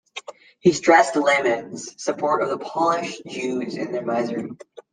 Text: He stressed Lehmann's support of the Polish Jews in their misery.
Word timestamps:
He 0.61 0.71
stressed 0.71 1.15
Lehmann's 1.15 2.01
support 2.03 2.41
of 2.41 2.49
the 2.49 2.57
Polish 2.57 3.19
Jews 3.27 3.75
in 3.77 3.91
their 3.91 4.01
misery. 4.03 4.49